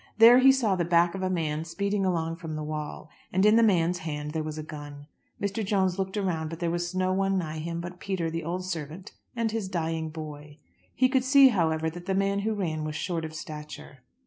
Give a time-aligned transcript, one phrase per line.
[0.17, 3.55] There he saw the back of a man speeding along from the wall, and in
[3.55, 5.05] the man's hand there was a gun.
[5.39, 5.63] Mr.
[5.63, 9.11] Jones looked around but there was no one nigh him but Peter, the old servant,
[9.35, 10.57] and his dying boy.
[10.95, 13.99] He could see, however, that the man who ran was short of stature.